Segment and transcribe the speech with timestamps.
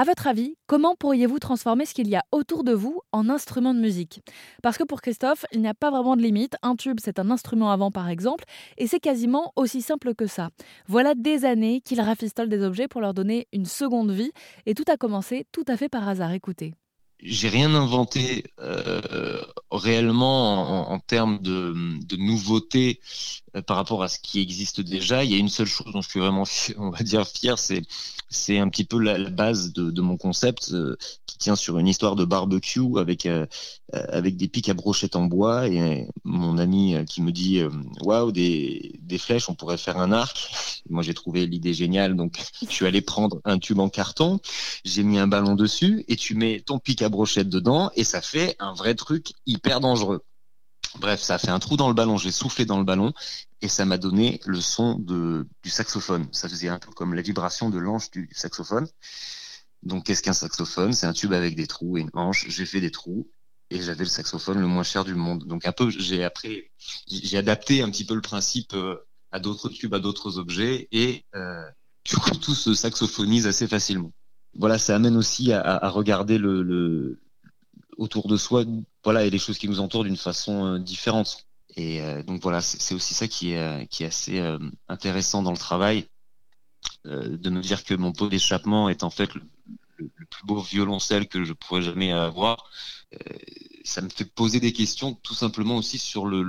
[0.00, 3.74] À votre avis, comment pourriez-vous transformer ce qu'il y a autour de vous en instrument
[3.74, 4.22] de musique?
[4.62, 6.56] Parce que pour Christophe, il n'y a pas vraiment de limite.
[6.62, 8.44] Un tube, c'est un instrument avant, par exemple,
[8.78, 10.48] et c'est quasiment aussi simple que ça.
[10.86, 14.32] Voilà des années qu'il rafistole des objets pour leur donner une seconde vie,
[14.64, 16.32] et tout a commencé tout à fait par hasard.
[16.32, 16.72] Écoutez
[17.22, 22.98] j'ai rien inventé euh, réellement en, termes de, de nouveautés
[23.54, 25.22] euh, par rapport à ce qui existe déjà.
[25.22, 26.44] Il y a une seule chose dont je suis vraiment,
[26.78, 27.82] on va dire, fier, c'est
[28.30, 32.16] c'est un petit peu la, base de, mon concept euh, qui tient sur une histoire
[32.16, 33.28] de barbecue avec
[33.92, 37.60] avec des pics à brochettes en bois et mon ami qui me dit
[38.02, 40.82] waouh des, des flèches, on pourrait faire un arc.
[40.88, 44.40] Moi j'ai trouvé l'idée géniale, donc je suis allé prendre un tube en carton,
[44.84, 48.20] j'ai mis un ballon dessus et tu mets ton pic à brochette dedans et ça
[48.22, 50.22] fait un vrai truc hyper dangereux.
[50.98, 53.12] Bref, ça a fait un trou dans le ballon, j'ai soufflé dans le ballon
[53.62, 56.28] et ça m'a donné le son de, du saxophone.
[56.32, 58.86] Ça faisait un peu comme la vibration de l'anche du saxophone.
[59.82, 60.92] Donc qu'est-ce qu'un saxophone?
[60.92, 62.46] C'est un tube avec des trous et une hanche.
[62.48, 63.30] J'ai fait des trous
[63.70, 65.44] et j'avais le saxophone le moins cher du monde.
[65.46, 66.70] Donc un peu, j'ai après,
[67.06, 68.96] j'ai adapté un petit peu le principe euh,
[69.30, 71.64] à d'autres tubes, à d'autres objets et euh,
[72.04, 74.12] du coup tout se saxophonise assez facilement
[74.54, 77.20] voilà, ça amène aussi à, à regarder le, le,
[77.96, 78.64] autour de soi,
[79.04, 81.46] voilà, et les choses qui nous entourent d'une façon euh, différente.
[81.76, 84.42] Et euh, donc voilà, c'est aussi ça qui est, euh, qui est assez
[84.88, 86.08] intéressant dans le travail,
[87.04, 89.42] de me dire que mon pot d'échappement est en fait le,
[89.96, 92.70] le, plus beau violoncelle que je pourrais jamais avoir.
[93.84, 96.42] ça me fait poser des questions tout simplement aussi sur le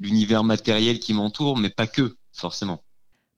[0.00, 2.82] l'univers matériel qui m'entoure, mais pas que forcément.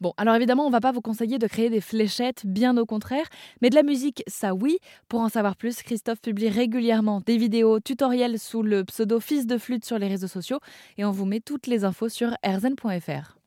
[0.01, 3.27] Bon, alors évidemment, on va pas vous conseiller de créer des fléchettes, bien au contraire,
[3.61, 4.79] mais de la musique, ça oui.
[5.09, 9.59] Pour en savoir plus, Christophe publie régulièrement des vidéos tutoriels sous le pseudo Fils de
[9.59, 10.61] flûte sur les réseaux sociaux
[10.99, 13.38] et on vous met toutes les infos sur erzen.fr.